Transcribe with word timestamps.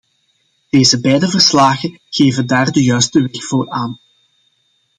Deze 0.69 1.01
beide 1.01 1.29
verslagen 1.29 1.99
geven 2.09 2.47
daar 2.47 2.71
de 2.71 2.83
juiste 2.83 3.21
weg 3.21 3.43
voor 3.43 3.69
aan. 3.69 3.99